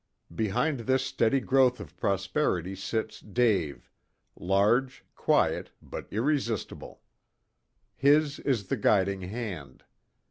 Behind 0.33 0.79
this 0.79 1.05
steady 1.05 1.39
growth 1.39 1.79
of 1.79 1.95
prosperity 1.95 2.75
sits 2.75 3.19
Dave, 3.19 3.87
large, 4.35 5.05
quiet, 5.15 5.69
but 5.79 6.07
irresistible. 6.09 7.01
His 7.95 8.39
is 8.39 8.65
the 8.69 8.77
guiding 8.77 9.21
hand. 9.21 9.83